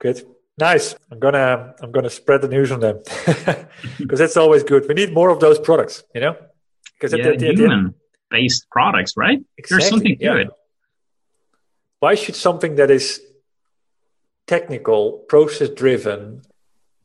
[0.00, 0.22] Good.
[0.58, 0.94] Nice.
[1.10, 3.00] I'm gonna I'm gonna spread the news on them
[3.98, 4.86] because that's always good.
[4.88, 6.36] We need more of those products, you know.
[6.94, 7.94] Because yeah, human
[8.30, 9.40] based products, right?
[9.58, 10.34] Exactly, There's something yeah.
[10.36, 10.50] it.
[12.04, 13.06] Why should something that is
[14.46, 16.42] technical, process driven,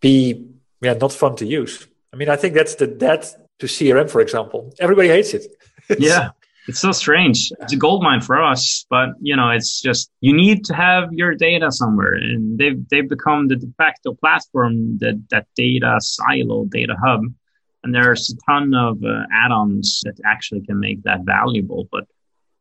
[0.01, 0.45] be
[0.81, 1.88] yeah not fun to use?
[2.12, 3.21] I mean, I think that's the that
[3.59, 4.59] to CRM, for example.
[4.77, 5.45] Everybody hates it.
[5.99, 6.31] yeah,
[6.67, 7.38] it's so strange.
[7.62, 11.03] It's a gold mine for us, but you know, it's just you need to have
[11.13, 16.65] your data somewhere, and they've they've become the de facto platform that that data silo,
[16.65, 17.21] data hub,
[17.83, 21.88] and there's a ton of uh, add-ons that actually can make that valuable.
[21.89, 22.03] But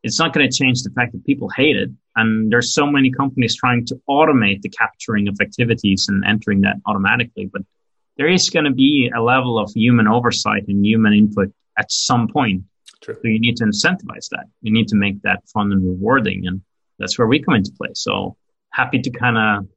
[0.03, 3.11] it's not going to change the fact that people hate it, and there's so many
[3.11, 7.61] companies trying to automate the capturing of activities and entering that automatically, but
[8.17, 12.27] there is going to be a level of human oversight and human input at some
[12.27, 12.63] point
[13.01, 13.15] True.
[13.15, 14.45] So you need to incentivize that.
[14.61, 16.47] You need to make that fun and rewarding.
[16.47, 16.61] And
[16.97, 17.89] that's where we come into play.
[17.93, 18.35] So
[18.71, 19.67] happy to kind of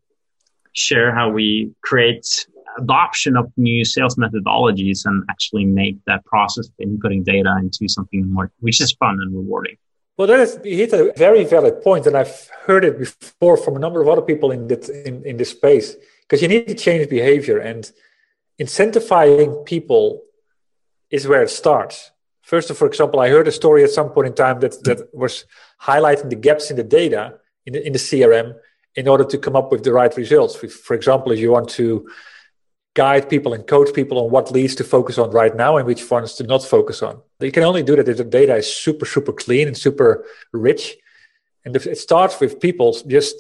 [0.73, 2.47] share how we create
[2.79, 8.29] adoption of new sales methodologies and actually make that process of inputting data into something
[8.33, 9.77] more, which is fun and rewarding.
[10.23, 13.81] Well, that is, hit a very valid point, and I've heard it before from a
[13.81, 15.97] number of other people in that in, in this space.
[16.21, 17.91] Because you need to change behavior, and
[18.57, 20.23] incentivizing people
[21.11, 22.13] is where it starts.
[22.43, 25.13] First, of, for example, I heard a story at some point in time that, that
[25.13, 25.45] was
[25.81, 28.55] highlighting the gaps in the data in the, in the CRM
[28.95, 30.55] in order to come up with the right results.
[30.55, 32.09] For example, if you want to
[32.95, 36.09] guide people and coach people on what leads to focus on right now and which
[36.11, 37.21] ones to not focus on.
[37.41, 40.97] You can only do that if the data is super, super clean and super rich.
[41.65, 43.37] And it starts with people just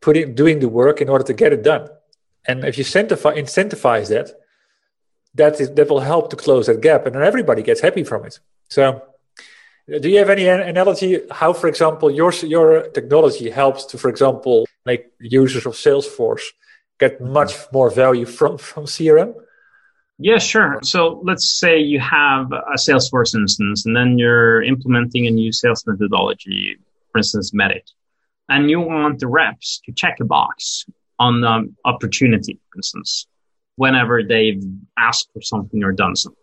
[0.00, 1.88] putting doing the work in order to get it done.
[2.48, 4.30] And if you incentivize, incentivize that,
[5.34, 8.24] that is that will help to close that gap, and then everybody gets happy from
[8.24, 8.40] it.
[8.70, 8.82] So,
[9.92, 14.08] uh, do you have any analogy how, for example, your your technology helps to, for
[14.08, 16.46] example, make users of Salesforce
[16.98, 17.32] get mm-hmm.
[17.32, 19.34] much more value from from CRM?
[20.18, 20.78] Yeah, sure.
[20.82, 25.84] So let's say you have a Salesforce instance, and then you're implementing a new sales
[25.86, 26.78] methodology,
[27.12, 27.82] for instance, MEDDIC,
[28.48, 30.86] and you want the reps to check a box
[31.18, 33.26] on the opportunity, for instance
[33.76, 34.62] whenever they've
[34.98, 36.40] asked for something or done something.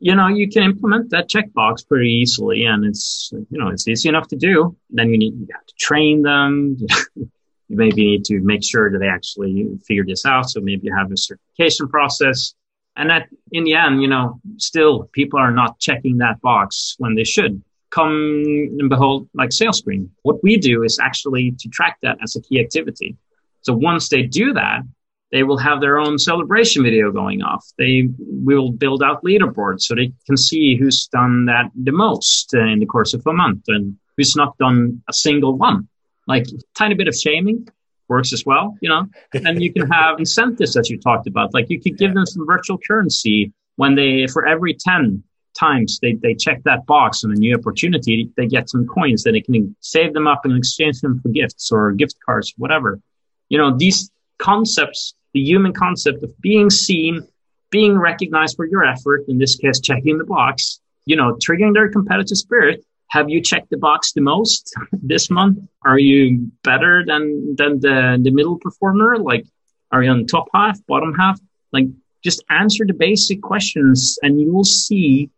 [0.00, 4.08] You know, you can implement that checkbox pretty easily and it's, you know, it's easy
[4.08, 4.76] enough to do.
[4.90, 6.78] Then you need, you have to train them.
[7.68, 10.50] you maybe need to make sure that they actually figure this out.
[10.50, 12.54] So maybe you have a certification process.
[12.96, 17.14] And that in the end, you know, still people are not checking that box when
[17.14, 18.12] they should come
[18.44, 20.08] and behold like SalesScreen.
[20.22, 23.16] What we do is actually to track that as a key activity.
[23.62, 24.82] So once they do that,
[25.30, 27.66] they will have their own celebration video going off.
[27.76, 32.78] They will build out leaderboards so they can see who's done that the most in
[32.78, 35.86] the course of a month and who's not done a single one.
[36.28, 37.66] Like tiny bit of shaming
[38.08, 41.52] works as well, you know, and you can have incentives as you talked about.
[41.54, 45.22] Like you could give them some virtual currency when they, for every 10
[45.58, 49.32] times they, they check that box on a new opportunity, they get some coins that
[49.32, 53.00] they can save them up and exchange them for gifts or gift cards, whatever.
[53.48, 57.26] You know, these concepts, the human concept of being seen,
[57.70, 61.90] being recognized for your effort, in this case, checking the box, you know, triggering their
[61.90, 62.84] competitive spirit.
[63.10, 65.58] Have you checked the box the most this month?
[65.84, 69.16] Are you better than, than the, the middle performer?
[69.18, 69.46] Like,
[69.90, 71.40] are you on top half, bottom half?
[71.72, 71.86] Like,
[72.22, 75.30] just answer the basic questions and you will see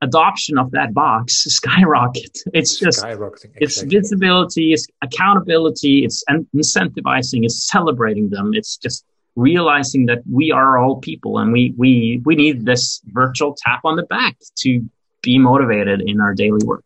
[0.00, 2.38] adoption of that box skyrocket.
[2.52, 3.04] It's just.
[3.04, 3.50] Exactly.
[3.56, 8.52] It's visibility, it's accountability, it's incentivizing, it's celebrating them.
[8.54, 9.04] It's just
[9.36, 13.96] realizing that we are all people and we we we need this virtual tap on
[13.96, 14.88] the back to
[15.22, 16.83] be motivated in our daily work.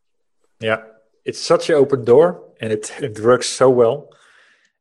[0.60, 0.82] Yeah,
[1.24, 4.08] it's such an open door and it, it works so well.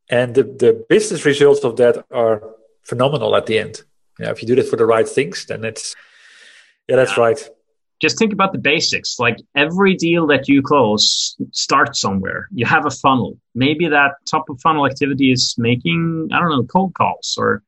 [0.10, 2.42] And the, the business results of that are
[2.84, 3.82] phenomenal at the end.
[4.20, 5.96] Yeah, if you do that for the right things, then it's
[6.88, 7.24] yeah, that's yeah.
[7.24, 7.50] right
[8.00, 9.20] just think about the basics.
[9.20, 12.48] Like every deal that you close starts somewhere.
[12.54, 13.38] You have a funnel.
[13.56, 17.64] Maybe that top of funnel activity is making, I don't know, cold calls or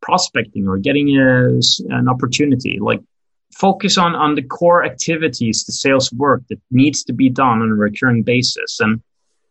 [0.00, 2.78] prospecting or getting a, an opportunity.
[2.80, 3.00] Like
[3.54, 7.70] focus on, on the core activities, the sales work that needs to be done on
[7.70, 8.80] a recurring basis.
[8.80, 9.02] And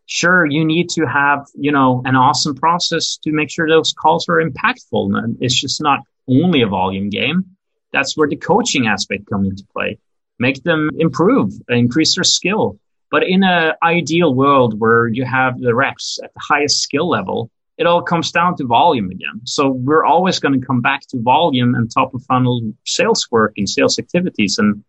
[0.06, 4.28] sure, you need to have, you know, an awesome process to make sure those calls
[4.30, 5.18] are impactful.
[5.18, 7.46] And it's just not only a volume game.
[7.94, 10.00] That's where the coaching aspect comes into play
[10.42, 12.78] make them improve, increase their skill.
[13.12, 17.52] But in an ideal world where you have the reps at the highest skill level,
[17.82, 19.42] it all comes down to volume again.
[19.46, 23.54] So we're always going to come back to volume and top of funnel sales work
[23.58, 24.60] and sales activities.
[24.60, 24.84] And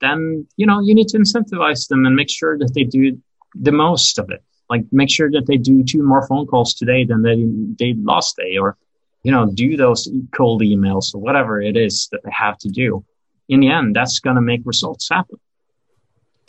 [0.00, 3.20] then, you know, you need to incentivize them and make sure that they do
[3.54, 4.42] the most of it.
[4.70, 7.44] Like make sure that they do two more phone calls today than they
[7.84, 8.78] did last day or,
[9.22, 13.04] you know, do those cold emails or whatever it is that they have to do
[13.50, 15.38] in the end, that's going to make results happen.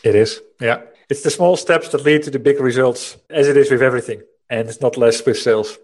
[0.05, 0.39] It is.
[0.61, 0.84] Yeah.
[1.09, 4.21] It's the small steps that lead to the big results, as it is with everything.
[4.50, 5.78] And it's not less with sales.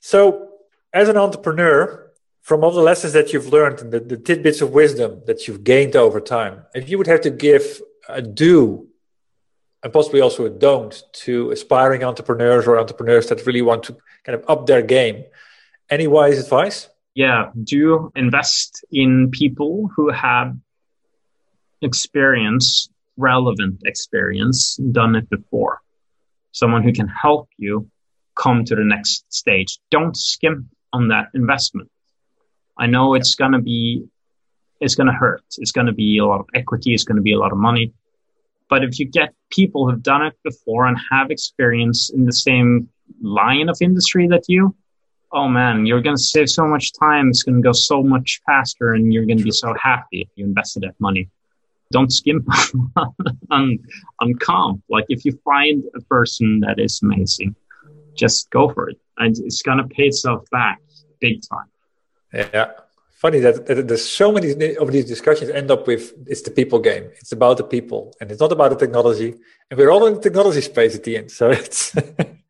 [0.00, 0.48] So,
[0.92, 4.70] as an entrepreneur, from all the lessons that you've learned and the, the tidbits of
[4.72, 8.88] wisdom that you've gained over time, if you would have to give a do
[9.82, 14.38] and possibly also a don't to aspiring entrepreneurs or entrepreneurs that really want to kind
[14.38, 15.24] of up their game,
[15.90, 16.88] any wise advice?
[17.14, 20.56] yeah, do invest in people who have
[21.82, 25.80] experience, relevant experience, done it before.
[26.52, 27.90] Someone who can help you
[28.34, 29.78] come to the next stage.
[29.90, 31.90] Don't skimp on that investment.
[32.78, 34.04] I know it's going to be,
[34.80, 35.44] it's going to hurt.
[35.58, 36.94] It's going to be a lot of equity.
[36.94, 37.92] It's going to be a lot of money.
[38.68, 42.88] But if you get people who've done it before and have experience in the same
[43.20, 44.74] line of industry that you,
[45.32, 47.28] oh man, you're going to save so much time.
[47.28, 50.28] It's going to go so much faster and you're going to be so happy if
[50.36, 51.28] you invested that money.
[51.90, 52.46] Don't skimp
[53.50, 53.78] on,
[54.20, 54.82] on comp.
[54.88, 57.56] Like if you find a person that is amazing,
[58.16, 58.98] just go for it.
[59.18, 60.80] And it's going to pay itself back
[61.20, 61.68] big time.
[62.32, 62.72] Yeah.
[63.12, 66.78] Funny that, that there's so many of these discussions end up with it's the people
[66.78, 67.10] game.
[67.18, 69.34] It's about the people and it's not about the technology.
[69.70, 71.30] And we're all in the technology space at the end.
[71.30, 71.94] So it's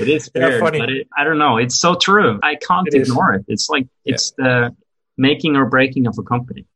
[0.00, 1.58] It is weird, yeah, but it, I don't know.
[1.58, 2.40] It's so true.
[2.42, 3.40] I can't it ignore is.
[3.40, 3.52] it.
[3.52, 4.44] It's like it's yeah.
[4.44, 4.76] the
[5.16, 6.66] making or breaking of a company.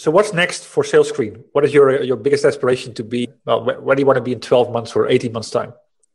[0.00, 1.44] So what's next for SalesScreen?
[1.52, 3.28] What is your uh, your biggest aspiration to be?
[3.44, 5.74] Well, where, where do you want to be in 12 months or 18 months time?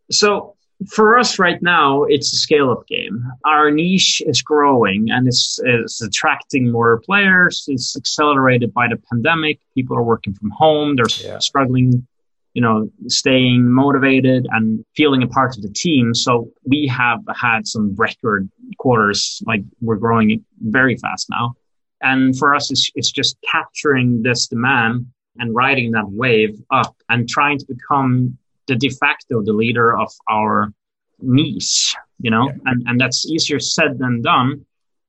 [0.09, 0.55] So
[0.89, 3.23] for us right now, it's a scale up game.
[3.45, 7.65] Our niche is growing and it's, it's attracting more players.
[7.67, 9.59] It's accelerated by the pandemic.
[9.75, 10.95] People are working from home.
[10.95, 11.37] They're yeah.
[11.37, 12.07] struggling
[12.55, 16.15] you know, staying motivated and feeling a part of the team.
[16.15, 21.55] So we have had some record quarters, like we're growing very fast now.
[22.05, 25.07] And for us, it's, it's just capturing this demand
[25.39, 28.37] and riding that wave up and trying to become
[28.67, 30.71] the de facto, the leader of our
[31.19, 32.55] niche, you know, yeah.
[32.67, 34.65] and, and that's easier said than done.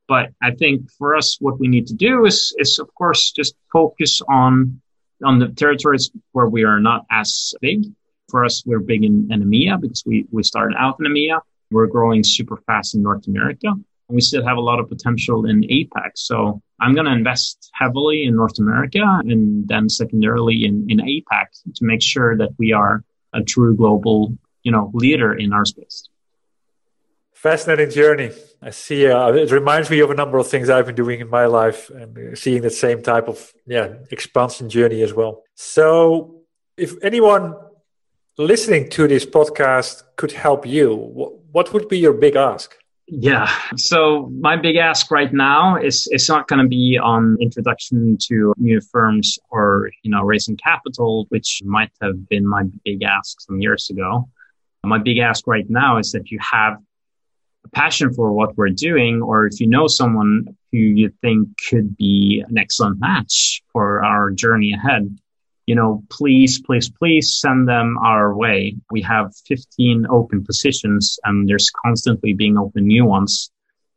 [0.08, 3.54] But I think for us, what we need to do is, is of course, just
[3.70, 4.80] focus on,
[5.22, 7.84] on the territories where we are not as big.
[8.30, 11.40] For us, we're big in, in EMEA because we, we started out in EMEA.
[11.70, 13.74] We're growing super fast in North America.
[14.08, 16.12] We still have a lot of potential in APAC.
[16.14, 21.74] So I'm going to invest heavily in North America and then secondarily in, in APAC
[21.74, 23.02] to make sure that we are
[23.32, 26.08] a true global, you know, leader in our space.
[27.34, 28.30] Fascinating journey.
[28.62, 29.06] I see.
[29.06, 31.90] Uh, it reminds me of a number of things I've been doing in my life
[31.90, 35.42] and seeing the same type of yeah expansion journey as well.
[35.54, 36.42] So,
[36.78, 37.54] if anyone
[38.38, 40.96] listening to this podcast could help you,
[41.52, 42.74] what would be your big ask?
[43.08, 43.48] Yeah.
[43.76, 48.52] So my big ask right now is it's not going to be on introduction to
[48.56, 53.60] new firms or you know raising capital, which might have been my big ask some
[53.60, 54.28] years ago.
[54.82, 56.78] My big ask right now is that you have
[57.64, 61.96] a passion for what we're doing, or if you know someone who you think could
[61.96, 65.16] be an excellent match for our journey ahead,
[65.66, 68.76] you know, please, please, please send them our way.
[68.90, 73.50] We have 15 open positions and there's constantly being open new ones.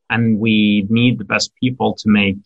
[0.10, 2.38] And we need the best people to make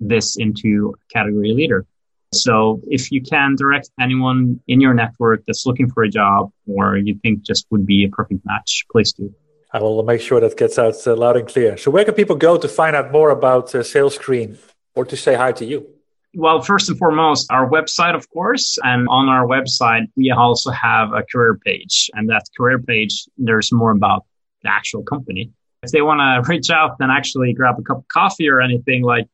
[0.00, 1.86] this into a category leader.
[2.32, 6.96] So if you can direct anyone in your network that's looking for a job or
[6.96, 9.34] you think just would be a perfect match, please do.
[9.72, 11.76] I will make sure that gets out uh, loud and clear.
[11.76, 14.58] So where can people go to find out more about uh, SalesScreen
[14.94, 15.99] or to say hi to you?
[16.32, 18.78] Well, first and foremost, our website, of course.
[18.84, 22.08] And on our website, we also have a career page.
[22.14, 24.24] And that career page, there's more about
[24.62, 25.50] the actual company.
[25.82, 29.02] If they want to reach out and actually grab a cup of coffee or anything,
[29.02, 29.26] like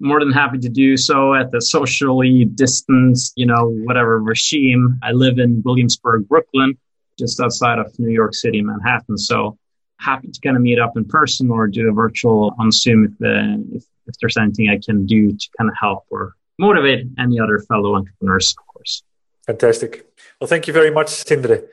[0.00, 4.98] more than happy to do so at the socially distanced, you know, whatever regime.
[5.02, 6.76] I live in Williamsburg, Brooklyn,
[7.18, 9.18] just outside of New York City, Manhattan.
[9.18, 9.56] So
[9.98, 13.18] happy to kind of meet up in person or do a virtual on Zoom if,
[13.18, 17.40] the, if, if there's anything I can do to kind of help or motivate any
[17.40, 19.02] other fellow entrepreneurs, of course.
[19.46, 20.06] Fantastic.
[20.38, 21.66] Well, thank you very much, Sindre,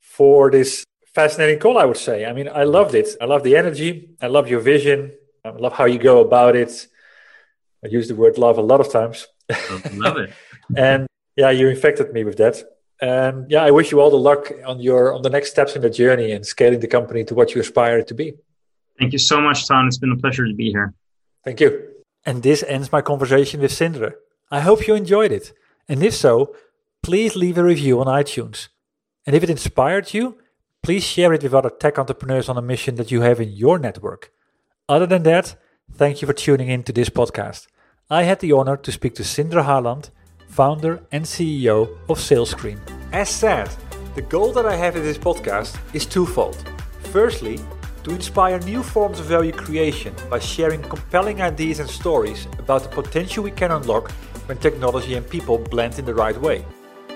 [0.00, 0.84] for this
[1.14, 2.26] fascinating call, I would say.
[2.26, 3.08] I mean, I loved it.
[3.20, 4.10] I love the energy.
[4.20, 5.12] I love your vision.
[5.44, 6.72] I love how you go about it.
[7.84, 9.26] I use the word love a lot of times.
[9.50, 10.30] Oh, love it.
[10.76, 12.62] and yeah, you infected me with that.
[13.00, 15.82] And yeah, I wish you all the luck on your on the next steps in
[15.82, 18.34] the journey and scaling the company to what you aspire it to be.
[18.98, 19.88] Thank you so much, Ton.
[19.88, 20.94] It's been a pleasure to be here.
[21.44, 21.70] Thank you.
[22.24, 24.12] And this ends my conversation with Sindre.
[24.52, 25.54] I hope you enjoyed it.
[25.88, 26.54] And if so,
[27.02, 28.68] please leave a review on iTunes.
[29.26, 30.36] And if it inspired you,
[30.82, 33.78] please share it with other tech entrepreneurs on a mission that you have in your
[33.78, 34.30] network.
[34.90, 35.56] Other than that,
[35.90, 37.66] thank you for tuning in to this podcast.
[38.10, 40.10] I had the honor to speak to Sindre Haaland,
[40.48, 42.78] founder and CEO of SalesScreen.
[43.10, 43.70] As said,
[44.14, 46.62] the goal that I have in this podcast is twofold.
[47.04, 47.58] Firstly,
[48.04, 52.90] to inspire new forms of value creation by sharing compelling ideas and stories about the
[52.90, 54.12] potential we can unlock
[54.46, 56.64] when technology and people blend in the right way.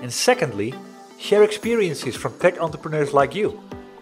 [0.03, 0.74] And secondly,
[1.18, 3.61] share experiences from tech entrepreneurs like you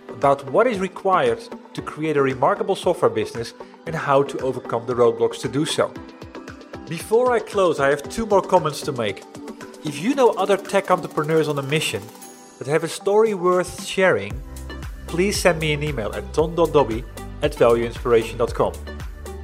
[0.09, 1.41] about what is required
[1.75, 3.53] to create a remarkable software business
[3.87, 5.93] and how to overcome the roadblocks to do so.
[6.89, 9.23] Before I close, I have two more comments to make.
[9.85, 12.03] If you know other tech entrepreneurs on a mission
[12.59, 14.41] that have a story worth sharing,
[15.07, 17.05] please send me an email at ton.dobbe
[17.43, 18.73] at valueinspiration.com.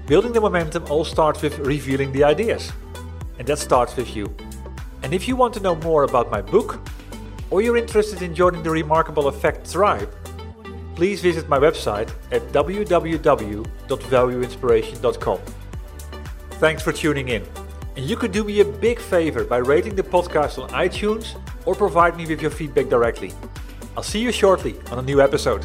[0.06, 2.72] Building the momentum all starts with revealing the ideas
[3.40, 4.32] and that starts with you.
[5.02, 6.78] And if you want to know more about my book,
[7.48, 10.14] or you're interested in joining the Remarkable Effect tribe,
[10.94, 15.38] please visit my website at www.valueinspiration.com.
[16.50, 17.42] Thanks for tuning in.
[17.96, 21.74] And you could do me a big favor by rating the podcast on iTunes or
[21.74, 23.32] provide me with your feedback directly.
[23.96, 25.64] I'll see you shortly on a new episode.